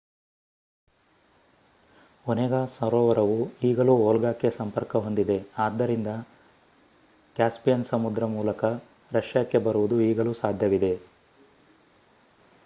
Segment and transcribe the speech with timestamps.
[2.25, 3.35] Onega ಸರೋವರವು
[3.63, 6.07] ಈಗಲೂ ವೋಲ್ಗಾಕ್ಕೆ ಸಂಪರ್ಕ ಹೊಂದಿದೆ ಆದ್ದರಿಂದ
[7.35, 8.63] ಕ್ಯಾಸ್ಪಿಯನ್ ಸಮುದ್ರ ಮೂಲಕ
[9.11, 10.93] ರಷ್ಯಾಕ್ಕೆ ಬರುವುದು ಈಗಲೂ ಸಾಧ್ಯವಿದೆ